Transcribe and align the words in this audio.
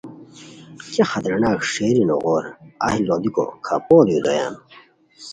کیہ 0.91 1.05
خطرناک 1.11 1.59
ݰیلی 1.71 2.03
نوغور، 2.09 2.45
اہی 2.85 2.99
لوڑیکو 3.07 3.45
کھپوڑ 3.65 4.03
یو 4.11 4.19
دویان 4.25 4.53